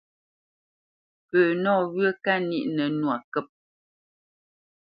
Pə 1.29 1.39
nɔwyə̂ 1.63 2.11
kâ 2.23 2.33
níʼ 2.49 2.65
nə́ 2.75 2.87
nwâ 2.99 3.15
kə̂p. 3.31 3.47